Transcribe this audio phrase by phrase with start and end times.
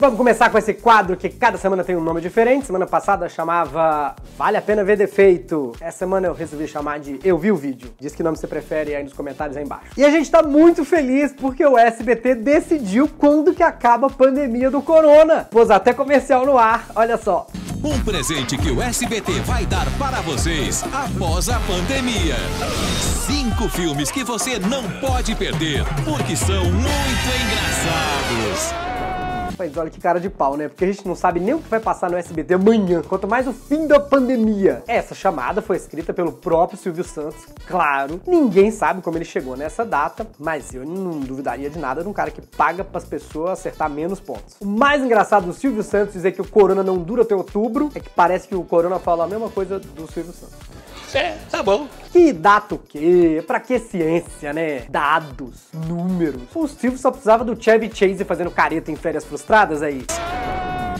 [0.00, 2.64] Vamos começar com esse quadro que cada semana tem um nome diferente.
[2.64, 5.72] Semana passada chamava Vale a Pena Ver Defeito.
[5.78, 7.92] Essa semana eu resolvi chamar de Eu Vi o Vídeo.
[8.00, 9.90] Diz que nome você prefere aí nos comentários aí embaixo.
[9.98, 14.70] E a gente tá muito feliz porque o SBT decidiu quando que acaba a pandemia
[14.70, 15.46] do corona.
[15.50, 17.46] Pôs até comercial no ar, olha só.
[17.84, 22.36] Um presente que o SBT vai dar para vocês após a pandemia.
[23.26, 28.29] Cinco filmes que você não pode perder, porque são muito engraçados.
[29.60, 30.68] Mas olha que cara de pau, né?
[30.68, 33.46] Porque a gente não sabe nem o que vai passar no SBT amanhã, quanto mais
[33.46, 34.82] o fim da pandemia.
[34.88, 38.22] Essa chamada foi escrita pelo próprio Silvio Santos, claro.
[38.26, 42.12] Ninguém sabe como ele chegou nessa data, mas eu não duvidaria de nada de um
[42.14, 44.56] cara que paga para as pessoas acertar menos pontos.
[44.62, 48.00] O mais engraçado do Silvio Santos dizer que o corona não dura até outubro é
[48.00, 50.69] que parece que o corona fala a mesma coisa do Silvio Santos.
[51.14, 51.88] É, tá bom.
[52.12, 53.42] Que data o quê?
[53.46, 54.80] Pra que ciência, né?
[54.88, 56.42] Dados, números.
[56.54, 60.04] O Silvio só precisava do Chevy Chase fazendo careta em férias frustradas aí.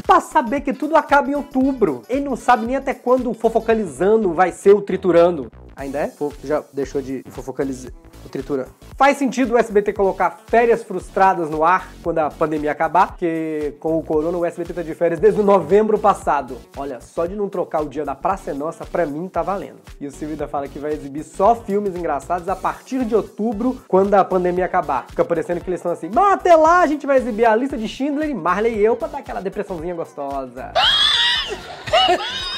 [0.04, 2.02] Pra saber que tudo acaba em outubro.
[2.08, 5.50] Ele não sabe nem até quando o fofocalizando vai ser o triturando.
[5.76, 6.12] Ainda é?
[6.44, 7.92] Já deixou de fofocalizar
[8.24, 8.70] o triturando.
[8.96, 13.98] Faz sentido o SBT colocar férias frustradas no ar quando a pandemia acabar, porque com
[13.98, 16.58] o corona o SBT tá de férias desde novembro passado.
[16.76, 19.78] Olha, só de não trocar o dia da Praça é Nossa, pra mim tá valendo.
[20.00, 23.78] E o Silvio ainda fala que vai exibir só filmes engraçados a partir de outubro,
[23.88, 25.06] quando a pandemia acabar.
[25.08, 27.76] Fica parecendo que eles estão assim, mas até lá a gente vai exibir a lista
[27.76, 30.72] de Schindler Marley e eu pra dar aquela depressãozinha gostosa.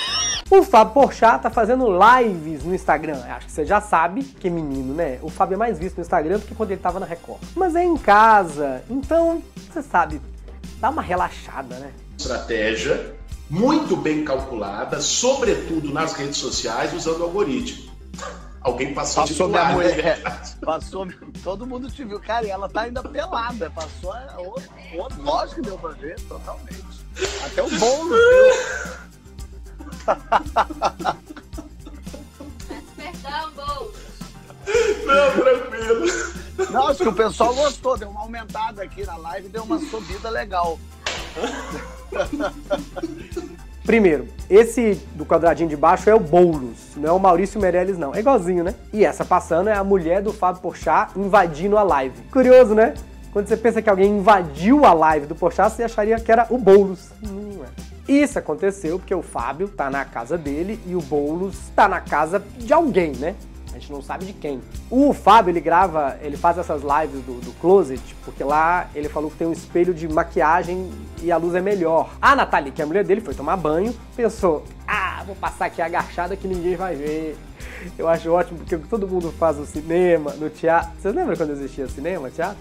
[0.54, 3.18] O Fábio Porchat tá fazendo lives no Instagram.
[3.24, 5.18] Acho que você já sabe que menino, né?
[5.22, 7.40] O Fábio é mais visto no Instagram do que quando ele tava na Record.
[7.56, 10.20] Mas é em casa, então, você sabe,
[10.76, 11.90] dá uma relaxada, né?
[12.18, 13.16] Estratégia
[13.48, 17.90] muito bem calculada, sobretudo nas redes sociais, usando o algoritmo.
[18.60, 20.18] Alguém passou, Passou de minha mulher.
[20.18, 20.32] né?
[20.62, 21.08] Passou,
[21.42, 22.20] todo mundo te viu.
[22.20, 23.70] Cara, e ela tá ainda pelada.
[23.70, 24.12] Passou,
[25.16, 26.84] lógico que deu pra ver, totalmente.
[27.42, 28.14] Até o bolo.
[35.04, 36.06] Não, tranquilo.
[36.70, 37.96] Não, acho que o pessoal gostou.
[37.96, 40.78] Deu uma aumentada aqui na live, deu uma subida legal.
[43.84, 48.14] Primeiro, esse do quadradinho de baixo é o Boulos, não é o Maurício Meirelles não.
[48.14, 48.76] É igualzinho, né?
[48.92, 52.22] E essa passando é a mulher do Fábio Porchat invadindo a live.
[52.30, 52.94] Curioso, né?
[53.32, 56.58] Quando você pensa que alguém invadiu a live do Porchat, você acharia que era o
[56.58, 57.10] Boulos.
[57.20, 57.51] Não.
[58.08, 62.42] Isso aconteceu porque o Fábio tá na casa dele e o Boulos tá na casa
[62.58, 63.36] de alguém, né?
[63.70, 64.60] A gente não sabe de quem.
[64.90, 69.30] O Fábio, ele grava, ele faz essas lives do, do closet, porque lá ele falou
[69.30, 70.90] que tem um espelho de maquiagem
[71.22, 72.10] e a luz é melhor.
[72.20, 75.80] A Natália, que é a mulher dele, foi tomar banho, pensou, ah, vou passar aqui
[75.80, 77.36] agachada que ninguém vai ver.
[77.96, 80.90] Eu acho ótimo, porque todo mundo faz no cinema, no teatro.
[81.00, 82.58] Vocês lembram quando existia cinema, teatro?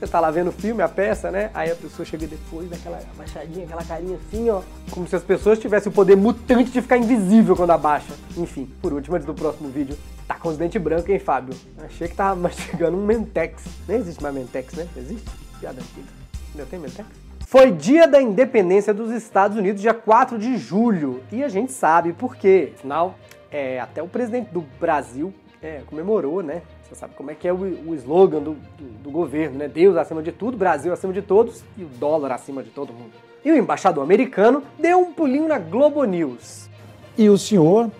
[0.00, 1.50] Você tá lá vendo o filme, a peça, né?
[1.52, 4.62] Aí a pessoa chega depois daquela abaixadinha, aquela carinha assim, ó.
[4.90, 8.14] Como se as pessoas tivessem o poder mutante de ficar invisível quando abaixa.
[8.34, 9.94] Enfim, por último, antes do próximo vídeo,
[10.26, 11.54] tá com os dentes brancos, hein, Fábio?
[11.84, 13.62] Achei que tava mastigando um Mentex.
[13.86, 14.88] Nem existe mais Mentex, né?
[14.96, 15.28] Existe?
[15.60, 16.08] Piada antiga.
[16.54, 17.06] Ainda tem Mentex?
[17.46, 21.22] Foi dia da independência dos Estados Unidos, dia 4 de julho.
[21.30, 22.72] E a gente sabe por quê.
[22.74, 23.18] Afinal,
[23.50, 26.62] é, até o presidente do Brasil é, comemorou, né?
[26.90, 29.68] Você sabe como é que é o, o slogan do, do, do governo, né?
[29.68, 33.12] Deus acima de tudo, Brasil acima de todos e o dólar acima de todo mundo.
[33.44, 36.68] E o embaixador americano deu um pulinho na Globo News.
[37.16, 37.92] E o senhor,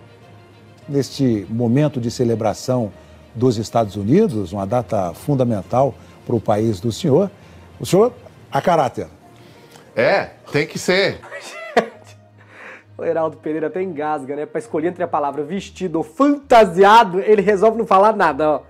[0.89, 2.93] neste momento de celebração
[3.33, 5.95] dos Estados Unidos, uma data fundamental
[6.27, 7.31] para o país do senhor,
[7.79, 8.13] o senhor,
[8.51, 9.07] a caráter,
[9.95, 11.21] É, tem que ser.
[12.99, 14.45] O Heraldo Pereira até engasga, né?
[14.45, 18.70] Pra escolher entre a palavra vestido ou fantasiado, ele resolve não falar nada, ó.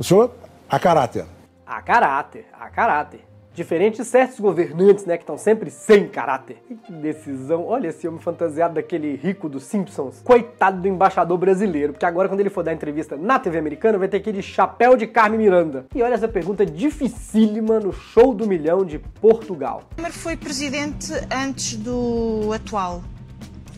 [0.00, 0.34] O senhor,
[0.66, 1.26] a caráter.
[1.66, 3.20] A caráter, a caráter.
[3.52, 6.56] Diferente de certos governantes, né, que estão sempre sem caráter.
[6.86, 7.66] Que decisão.
[7.66, 10.22] Olha esse homem fantasiado daquele rico dos Simpsons.
[10.24, 14.08] Coitado do embaixador brasileiro, porque agora quando ele for dar entrevista na TV americana, vai
[14.08, 15.84] ter aquele chapéu de Carmen Miranda.
[15.94, 19.82] E olha essa pergunta dificílima no show do milhão de Portugal.
[19.96, 23.02] Temer foi presidente antes do atual,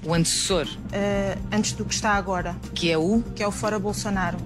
[0.06, 3.76] O antecessor, eh, antes do que está agora, que é o que é o fora
[3.76, 4.36] Bolsonaro.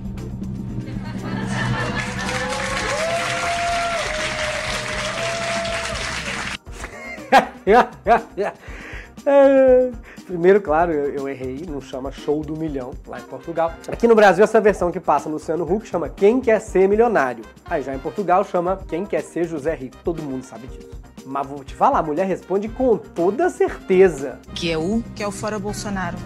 [10.24, 13.72] Primeiro, claro, eu, eu errei, não chama Show do Milhão lá em Portugal.
[13.88, 17.44] Aqui no Brasil, essa versão que passa no Luciano Huck chama Quem Quer Ser Milionário.
[17.64, 19.96] Aí já em Portugal chama Quem Quer Ser José Rico.
[20.04, 20.90] Todo mundo sabe disso.
[21.24, 24.38] Mas vou te falar, a mulher responde com toda certeza.
[24.54, 26.16] que é o Que é o fora Bolsonaro.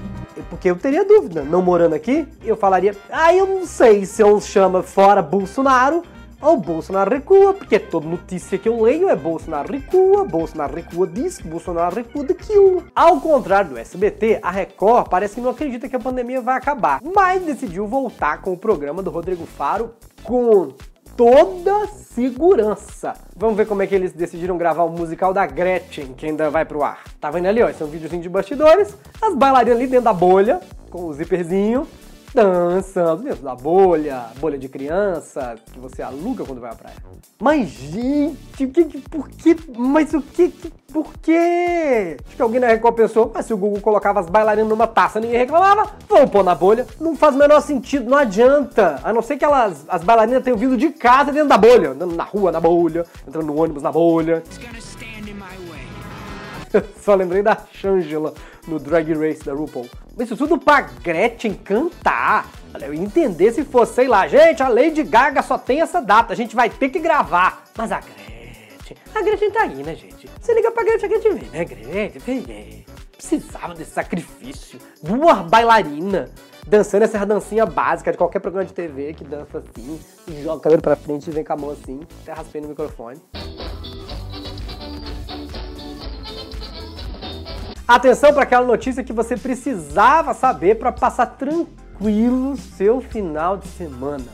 [0.50, 4.40] Porque eu teria dúvida, não morando aqui, eu falaria, ah, eu não sei se eu
[4.40, 6.02] chama fora Bolsonaro
[6.42, 11.46] O Bolsonaro recua, porque toda notícia que eu leio é Bolsonaro recua, Bolsonaro recua disso,
[11.46, 12.82] Bolsonaro recua daquilo.
[12.94, 16.98] Ao contrário do SBT, a Record parece que não acredita que a pandemia vai acabar,
[17.02, 19.90] mas decidiu voltar com o programa do Rodrigo Faro
[20.22, 20.72] com
[21.14, 23.12] toda segurança.
[23.36, 26.64] Vamos ver como é que eles decidiram gravar o musical da Gretchen, que ainda vai
[26.64, 27.04] pro ar.
[27.20, 27.68] Tá vendo ali, ó?
[27.68, 28.96] Esse é um videozinho de bastidores.
[29.20, 30.58] As bailarinas ali dentro da bolha,
[30.88, 31.86] com o zíperzinho,
[32.34, 36.96] dançando dentro da bolha, bolha de criança, que você aluga quando vai à praia.
[37.40, 42.16] Mas, gente, que, que- por que, mas o que, que por quê?
[42.26, 45.20] Acho que alguém na Record pensou, mas se o Google colocava as bailarinas numa taça,
[45.20, 46.86] ninguém reclamava, vamos pôr na bolha.
[47.00, 48.98] Não faz o menor sentido, não adianta.
[49.04, 52.14] A não ser que elas, as bailarinas tenham vindo de casa dentro da bolha, andando
[52.16, 54.42] na rua na bolha, entrando no ônibus na bolha.
[57.02, 58.34] Só lembrei da Shangela
[58.66, 59.86] no Drag Race da RuPaul.
[60.18, 62.50] Isso tudo pra Gretchen cantar.
[62.80, 66.36] Eu entender se fosse, sei lá, gente, a Lady Gaga só tem essa data, a
[66.36, 67.64] gente vai ter que gravar.
[67.76, 70.28] Mas a Gretchen, a Gretchen tá aí, né, gente?
[70.40, 72.20] Você liga pra Gretchen, a Gretchen vem, né, Gretchen?
[72.20, 72.86] Vem, vem.
[73.16, 74.78] Precisava desse sacrifício.
[75.02, 76.30] Duas bailarinas
[76.66, 79.98] dançando essa dancinha básica de qualquer programa de TV que dança assim,
[80.42, 83.20] joga o cabelo pra frente e vem com a mão assim, até raspei no microfone.
[87.92, 94.28] Atenção para aquela notícia que você precisava saber para passar tranquilo seu final de semana.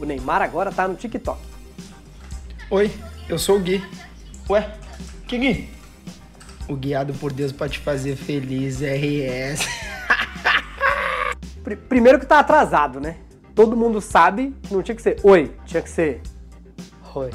[0.00, 1.40] O Neymar agora tá no TikTok.
[2.68, 2.90] Oi,
[3.28, 3.80] eu sou o Gui.
[4.50, 4.68] Ué,
[5.28, 5.70] que Gui?
[6.68, 9.64] O guiado por Deus pra te fazer feliz, RS.
[11.62, 13.18] Pri- Primeiro que tá atrasado, né?
[13.54, 16.20] Todo mundo sabe que não tinha que ser oi, tinha que ser
[17.14, 17.30] oi.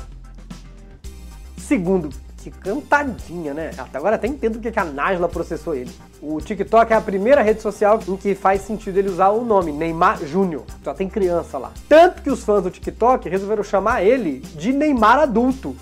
[1.56, 2.10] Segundo,
[2.52, 3.72] cantadinha, né?
[3.78, 5.92] Até agora até entendo porque que a Nájila processou ele.
[6.22, 9.72] O TikTok é a primeira rede social em que faz sentido ele usar o nome
[9.72, 10.64] Neymar Júnior.
[10.84, 11.72] Só tem criança lá.
[11.88, 15.76] Tanto que os fãs do TikTok resolveram chamar ele de Neymar adulto.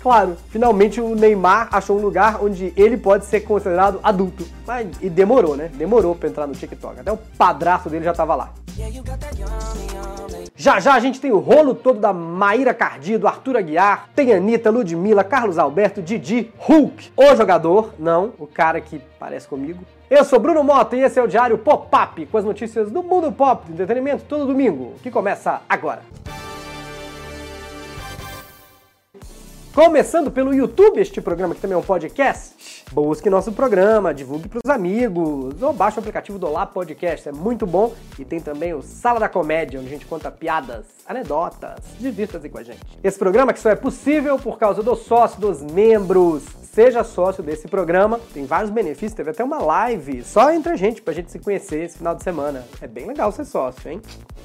[0.00, 4.46] Claro, finalmente o Neymar achou um lugar onde ele pode ser considerado adulto.
[4.66, 5.70] Mas, e demorou, né?
[5.74, 7.00] Demorou pra entrar no TikTok.
[7.00, 8.50] Até o padrasto dele já tava lá.
[10.56, 14.32] Já já a gente tem o rolo todo da Maíra Cardi, do Arthur Aguiar, tem
[14.32, 19.84] Anitta, Ludmilla, Carlos Alberto, Didi, Hulk, o jogador, não, o cara que parece comigo.
[20.08, 23.32] Eu sou Bruno Mota e esse é o Diário Pop-Up, com as notícias do mundo
[23.32, 26.02] pop, entretenimento, todo domingo, que começa agora.
[29.72, 32.84] Começando pelo YouTube, este programa que também é um podcast.
[32.90, 37.32] Busque nosso programa, divulgue para os amigos, ou baixe o aplicativo do Olá Podcast, é
[37.32, 37.94] muito bom.
[38.18, 42.58] E tem também o Sala da Comédia, onde a gente conta piadas, anedotas, divirta-se com
[42.58, 42.80] a gente.
[43.02, 46.42] Esse programa que só é possível por causa do sócio, dos membros.
[46.72, 51.00] Seja sócio desse programa, tem vários benefícios, teve até uma live só entre a gente,
[51.00, 52.64] pra gente se conhecer esse final de semana.
[52.80, 54.02] É bem legal ser sócio, hein?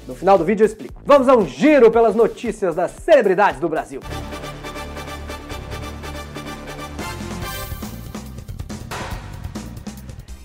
[0.07, 1.01] No final do vídeo eu explico.
[1.04, 4.00] Vamos a um giro pelas notícias das celebridades do Brasil.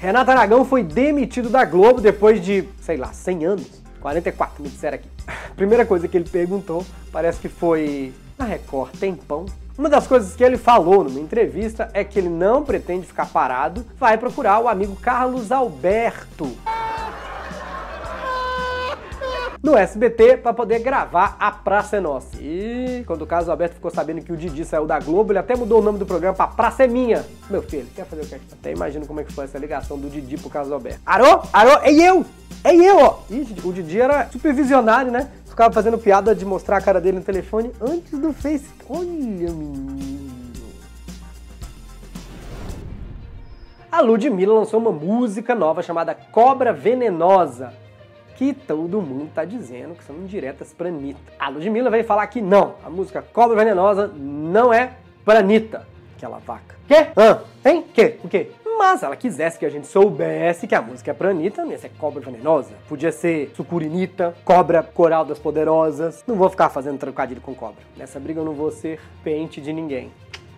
[0.00, 3.82] Renato Aragão foi demitido da Globo depois de, sei lá, 100 anos.
[4.00, 5.08] 44, me disseram aqui.
[5.55, 9.44] Primeira coisa que ele perguntou, parece que foi na Record tem pão.
[9.76, 13.85] Uma das coisas que ele falou numa entrevista é que ele não pretende ficar parado,
[13.99, 16.50] vai procurar o amigo Carlos Alberto
[19.62, 22.36] no SBT para poder gravar A Praça é Nossa.
[22.40, 25.54] E quando o Carlos Alberto ficou sabendo que o Didi saiu da Globo, ele até
[25.54, 27.24] mudou o nome do programa pra Praça é Minha.
[27.48, 28.36] Meu filho, quer fazer o quê?
[28.52, 31.00] Até imagino como é que foi essa ligação do Didi pro Carlos Alberto.
[31.05, 31.43] Arô?
[31.52, 31.82] Arô?
[31.84, 32.24] Ei eu!
[32.64, 33.19] Ei eu, ó!
[33.29, 35.31] Ih, gente, o Didi era super visionário, né?
[35.46, 38.67] Ficava fazendo piada de mostrar a cara dele no telefone antes do Face.
[38.88, 40.31] Olha, menino.
[43.93, 47.72] A Ludmilla lançou uma música nova chamada Cobra Venenosa,
[48.41, 51.20] que todo mundo tá dizendo que são indiretas pra Anitta.
[51.39, 54.93] A Ludmilla veio falar que não, a música Cobra Venenosa não é
[55.27, 56.75] pra Anitta, aquela vaca.
[56.89, 57.09] Quê?
[57.15, 57.43] Hã?
[57.63, 57.85] Hein?
[57.93, 58.19] Quê?
[58.25, 58.51] O quê?
[58.79, 61.91] Mas ela quisesse que a gente soubesse que a música é pra Anitta, ia ser
[61.99, 62.73] Cobra Venenosa.
[62.89, 66.25] Podia ser Sucurinita, Cobra Coral das Poderosas.
[66.27, 67.82] Não vou ficar fazendo trocadilho com cobra.
[67.94, 70.11] Nessa briga eu não vou ser pente de ninguém.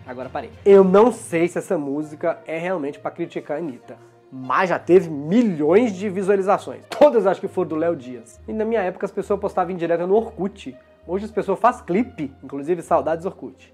[0.07, 0.51] Agora parei.
[0.65, 3.97] Eu não sei se essa música é realmente pra criticar a Anitta.
[4.35, 6.81] Mas já teve milhões de visualizações.
[6.89, 8.41] Todas acho que foram do Léo Dias.
[8.47, 10.75] E na minha época as pessoas postavam em direto no Orkut.
[11.05, 13.71] Hoje as pessoas fazem clipe, inclusive saudades Orkut.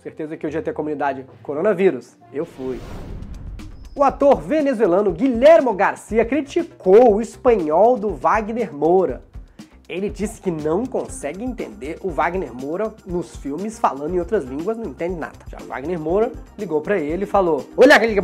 [0.00, 2.18] Certeza que hoje ia ter a comunidade coronavírus.
[2.30, 2.78] Eu fui.
[3.96, 9.22] O ator venezuelano Guilhermo Garcia criticou o espanhol do Wagner Moura.
[9.92, 14.78] Ele disse que não consegue entender o Wagner Moura nos filmes falando em outras línguas,
[14.78, 15.34] não entende nada.
[15.46, 18.14] Já o Wagner Moura ligou pra ele e falou: Olha aquele.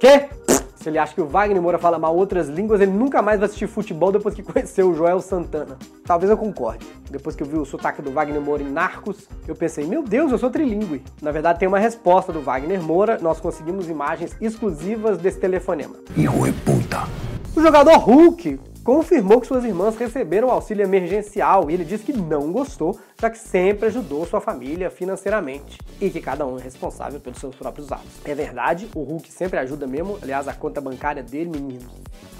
[0.00, 0.28] Quê?
[0.74, 3.46] Se ele acha que o Wagner Moura fala mal outras línguas, ele nunca mais vai
[3.46, 5.78] assistir futebol depois que conheceu o Joel Santana.
[6.04, 6.84] Talvez eu concorde.
[7.08, 10.32] Depois que eu vi o sotaque do Wagner Moura em Narcos, eu pensei, meu Deus,
[10.32, 11.04] eu sou trilingue.
[11.22, 15.94] Na verdade, tem uma resposta do Wagner Moura, nós conseguimos imagens exclusivas desse telefonema.
[16.16, 17.04] Hijo de puta.
[17.54, 22.52] O jogador Hulk confirmou que suas irmãs receberam auxílio emergencial e ele disse que não
[22.52, 27.38] gostou, já que sempre ajudou sua família financeiramente e que cada um é responsável pelos
[27.38, 28.20] seus próprios atos.
[28.24, 31.90] É verdade, o Hulk sempre ajuda mesmo, aliás, a conta bancária dele, meninos,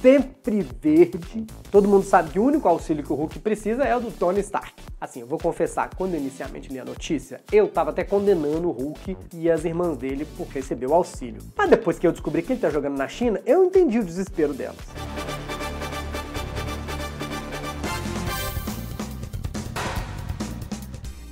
[0.03, 1.47] sempre verde.
[1.71, 4.41] Todo mundo sabe que o único auxílio que o Hulk precisa é o do Tony
[4.41, 4.75] Stark.
[5.01, 8.73] Assim, eu vou confessar, quando eu inicialmente li a notícia, eu tava até condenando o
[8.73, 11.41] Hulk e as irmãs dele por receber o auxílio.
[11.57, 14.53] Mas depois que eu descobri que ele tá jogando na China, eu entendi o desespero
[14.53, 14.77] delas.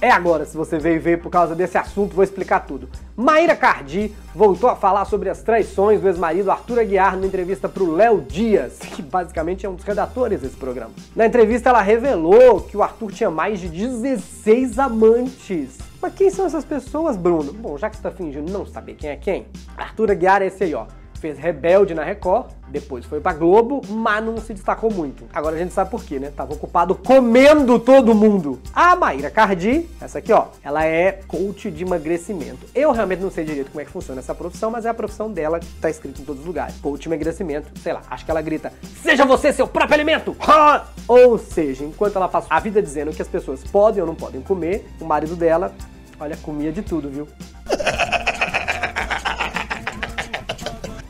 [0.02, 2.88] É agora, se você veio ver por causa desse assunto, vou explicar tudo.
[3.16, 7.84] Maíra Cardi voltou a falar sobre as traições do ex-marido Arthur Aguiar numa entrevista para
[7.84, 10.90] o Léo Dias, que basicamente é um dos redatores desse programa.
[11.14, 15.78] Na entrevista ela revelou que o Arthur tinha mais de 16 amantes.
[16.00, 17.52] Mas quem são essas pessoas, Bruno?
[17.52, 20.64] Bom, já que você tá fingindo não saber quem é quem, Arthur Aguiar é esse
[20.64, 20.84] aí, ó
[21.22, 25.24] fez Rebelde na Record, depois foi pra Globo, mas não se destacou muito.
[25.32, 26.32] Agora a gente sabe por quê, né?
[26.34, 28.58] Tava ocupado comendo todo mundo.
[28.74, 32.66] A Maíra Cardi, essa aqui, ó, ela é coach de emagrecimento.
[32.74, 35.30] Eu realmente não sei direito como é que funciona essa profissão, mas é a profissão
[35.30, 36.74] dela que tá escrito em todos os lugares.
[36.80, 40.36] Coach de emagrecimento, sei lá, acho que ela grita: Seja você seu próprio alimento!
[41.06, 44.40] Ou seja, enquanto ela passa a vida dizendo que as pessoas podem ou não podem
[44.40, 45.72] comer, o marido dela,
[46.18, 47.28] olha, comia de tudo, viu?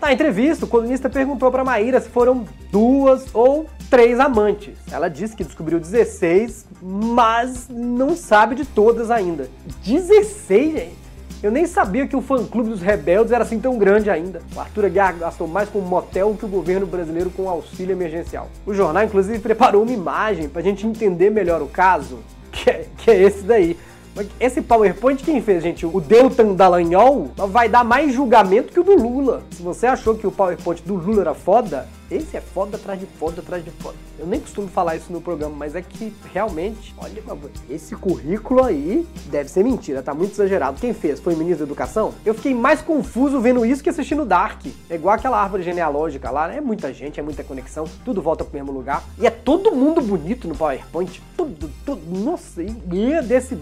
[0.03, 4.75] Na entrevista, o colunista perguntou para Maíra se foram duas ou três amantes.
[4.91, 9.49] Ela disse que descobriu 16, mas não sabe de todas ainda.
[9.85, 10.99] 16, gente?
[11.41, 14.43] Eu nem sabia que o fã-clube dos rebeldes era assim tão grande ainda.
[14.57, 18.49] O Arthur Aguiar gastou mais com motel que o governo brasileiro com auxílio emergencial.
[18.67, 22.19] O jornal, inclusive, preparou uma imagem pra gente entender melhor o caso,
[22.51, 23.79] que é, que é esse daí.
[24.38, 25.87] Esse PowerPoint quem fez, gente?
[25.87, 29.42] O Deltan Dallagnol vai dar mais julgamento que o do Lula.
[29.50, 33.07] Se você achou que o PowerPoint do Lula era foda, esse é foda atrás de
[33.07, 33.97] foda atrás de foda.
[34.19, 37.23] Eu nem costumo falar isso no programa, mas é que realmente, olha,
[37.69, 40.81] esse currículo aí deve ser mentira, tá muito exagerado.
[40.81, 41.21] Quem fez?
[41.21, 42.14] Foi o ministro da Educação?
[42.25, 44.64] Eu fiquei mais confuso vendo isso que assistindo Dark.
[44.88, 46.59] É igual aquela árvore genealógica lá, né?
[46.59, 49.02] é muita gente, é muita conexão, tudo volta pro mesmo lugar.
[49.19, 53.59] E é todo mundo bonito no PowerPoint, tudo, tudo, nossa, e é desse.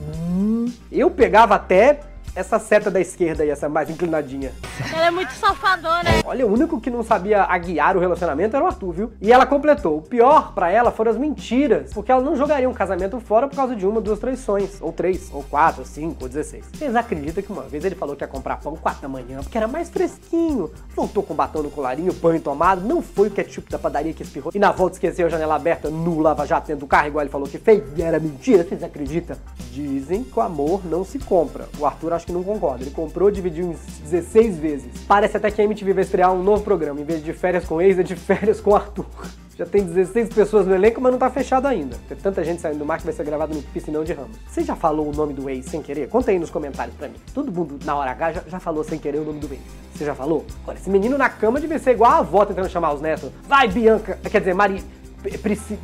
[0.90, 2.00] Eu pegava até
[2.34, 4.52] essa seta da esquerda aí, essa mais inclinadinha.
[4.92, 6.10] Ela é muito safadona.
[6.24, 9.12] Olha, o único que não sabia aguiar o relacionamento era o Arthur, viu?
[9.20, 9.98] E ela completou.
[9.98, 13.56] O pior para ela foram as mentiras, porque ela não jogaria um casamento fora por
[13.56, 16.64] causa de uma, duas traições, ou três, ou quatro, ou cinco, ou dezesseis.
[16.72, 19.58] Vocês acreditam que uma vez ele falou que ia comprar pão quatro da manhã, porque
[19.58, 20.70] era mais fresquinho.
[20.94, 24.52] Voltou com batom no colarinho, pão entomado, não foi o ketchup da padaria que espirrou.
[24.54, 27.48] E na volta esqueceu a janela aberta no lava-jato dentro do carro, igual ele falou
[27.48, 27.82] que fez.
[27.96, 29.36] E era mentira, vocês acreditam?
[29.72, 31.68] Dizem que o amor não se compra.
[31.78, 32.84] O Arthur acho que não concorda.
[32.84, 34.86] Ele comprou, dividiu em 16 vezes.
[35.06, 37.00] Parece até que a MTV vai estrear um novo programa.
[37.00, 39.06] Em vez de férias com ex, é de férias com Arthur.
[39.58, 41.94] Já tem 16 pessoas no elenco, mas não tá fechado ainda.
[42.08, 44.38] Tem tanta gente saindo do mar que vai ser gravado no piscinão de Ramos.
[44.48, 46.08] Você já falou o nome do ex sem querer?
[46.08, 47.16] Conta aí nos comentários pra mim.
[47.34, 49.60] Todo mundo na hora H já, já falou sem querer o nome do ex.
[49.94, 50.46] Você já falou?
[50.66, 53.30] Olha, esse menino na cama devia ser igual a avó tentando chamar os netos.
[53.46, 54.18] Vai, Bianca!
[54.30, 54.82] Quer dizer, Mari...
[55.42, 55.78] Priscila...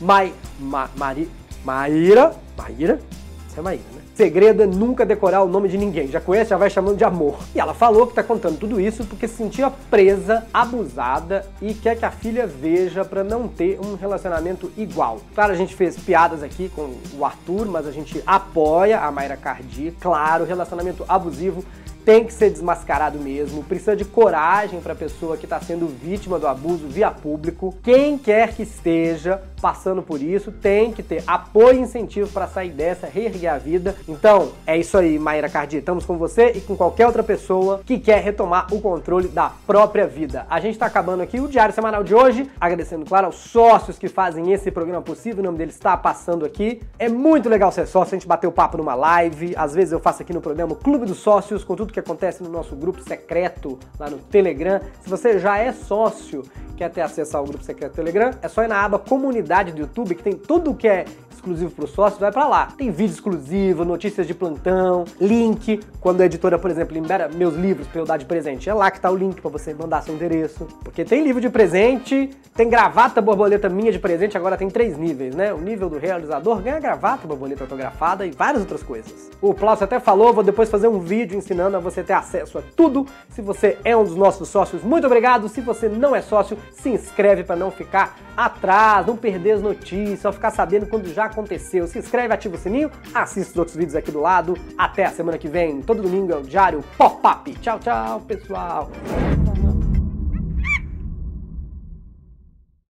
[0.00, 0.32] Mai...
[0.58, 1.28] Ma, Mari...
[1.62, 2.34] Maíra...
[2.56, 2.98] Maíra?
[3.46, 4.00] Isso é Maíra, né?
[4.14, 6.08] Segredo é nunca decorar o nome de ninguém.
[6.08, 7.38] Já conhece, já vai chamando de amor.
[7.54, 11.96] E ela falou que tá contando tudo isso porque se sentia presa, abusada e quer
[11.96, 15.20] que a filha veja para não ter um relacionamento igual.
[15.34, 19.36] Claro, a gente fez piadas aqui com o Arthur, mas a gente apoia a Mayra
[19.36, 19.94] Cardi.
[19.98, 21.64] Claro, relacionamento abusivo
[22.04, 23.62] tem que ser desmascarado mesmo.
[23.62, 27.74] Precisa de coragem para a pessoa que está sendo vítima do abuso via público.
[27.82, 32.70] Quem quer que esteja passando por isso tem que ter apoio e incentivo para sair
[32.70, 33.94] dessa, reerguer a vida.
[34.08, 35.78] Então, é isso aí, Maíra Cardi.
[35.78, 40.06] Estamos com você e com qualquer outra pessoa que quer retomar o controle da própria
[40.06, 40.46] vida.
[40.50, 44.08] A gente está acabando aqui o Diário Semanal de hoje, agradecendo, claro, aos sócios que
[44.08, 45.40] fazem esse programa possível.
[45.40, 46.82] O nome deles está passando aqui.
[46.98, 49.54] É muito legal ser sócio, a gente bateu papo numa live.
[49.56, 52.42] Às vezes eu faço aqui no programa o Clube dos Sócios, com tudo que acontece
[52.42, 54.80] no nosso grupo secreto lá no Telegram.
[55.02, 56.42] Se você já é sócio,
[56.76, 60.14] quer ter acesso ao grupo secreto Telegram, é só ir na aba comunidade do YouTube,
[60.14, 61.04] que tem tudo que é
[61.42, 62.68] exclusivo para os sócios, vai para lá.
[62.76, 65.80] Tem vídeo exclusivo, notícias de plantão, link.
[66.00, 68.90] Quando a editora, por exemplo, libera meus livros para eu dar de presente, é lá
[68.90, 70.66] que tá o link para você mandar seu endereço.
[70.84, 75.34] Porque tem livro de presente, tem gravata borboleta minha de presente, agora tem três níveis,
[75.34, 75.52] né?
[75.52, 79.30] O nível do realizador ganha gravata borboleta autografada e várias outras coisas.
[79.40, 82.62] O Plaucio até falou, vou depois fazer um vídeo ensinando a você ter acesso a
[82.76, 83.04] tudo.
[83.30, 85.48] Se você é um dos nossos sócios, muito obrigado.
[85.48, 90.20] Se você não é sócio, se inscreve para não ficar atrás, não perder as notícias,
[90.20, 91.86] só ficar sabendo quando já aconteceu.
[91.86, 94.56] Se inscreve, ativa o sininho, assista os outros vídeos aqui do lado.
[94.78, 95.82] Até a semana que vem.
[95.82, 97.52] Todo domingo é o Diário Pop-Up.
[97.54, 98.90] Tchau, tchau, pessoal.